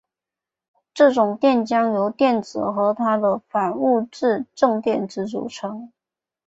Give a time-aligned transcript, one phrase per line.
[0.95, 5.91] 这种电浆由电子和它的反物质正电子组成。